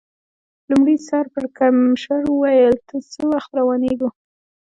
[0.69, 2.75] لومړي سر پړکمشر وویل:
[3.11, 4.09] څه وخت روانېږو؟